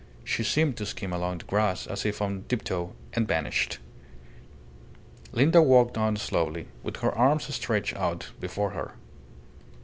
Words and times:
She 0.23 0.43
seemed 0.43 0.77
to 0.77 0.87
skim 0.87 1.13
along 1.13 1.37
the 1.37 1.45
grass 1.45 1.85
as 1.85 2.07
if 2.07 2.23
on 2.23 2.45
tiptoe, 2.49 2.93
and 3.13 3.27
vanished. 3.27 3.77
Linda 5.31 5.61
walked 5.61 5.95
on 5.95 6.17
slowly, 6.17 6.69
with 6.81 6.97
her 7.01 7.11
arms 7.11 7.53
stretched 7.53 7.95
out 7.95 8.31
before 8.39 8.71
her. 8.71 8.95